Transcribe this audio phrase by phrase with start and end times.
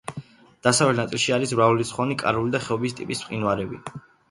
[0.67, 3.85] დასავლეთ ნაწილში არის მრავალრიცხოვანი კარული და ხეობის ტიპის მყინვარები.